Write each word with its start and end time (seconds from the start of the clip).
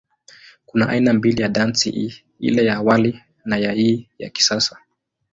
Kuna 0.65 0.89
aina 0.89 1.13
mbili 1.13 1.41
ya 1.41 1.49
dansi 1.49 1.91
hii, 1.91 2.13
ile 2.39 2.65
ya 2.65 2.75
awali 2.75 3.21
na 3.45 3.57
ya 3.57 3.71
hii 3.71 4.09
ya 4.19 4.29
kisasa. 4.29 4.77